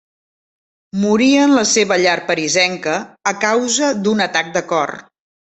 [1.01, 2.97] Morí en la seva llar parisenca
[3.33, 4.97] a causa d'un atac de cor.